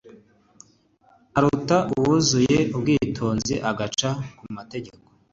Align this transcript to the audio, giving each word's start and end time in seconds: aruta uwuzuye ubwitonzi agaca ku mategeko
aruta 1.37 1.77
uwuzuye 1.95 2.57
ubwitonzi 2.75 3.55
agaca 3.69 4.09
ku 4.37 4.43
mategeko 4.57 5.07